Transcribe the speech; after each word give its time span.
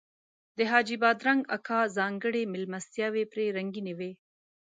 د 0.57 0.59
حاجي 0.71 0.97
بادرنګ 1.03 1.41
اکا 1.57 1.79
ځانګړي 1.97 2.43
میلمستیاوې 2.53 3.23
پرې 3.31 3.45
رنګینې 3.57 3.93
وې. 3.99 4.11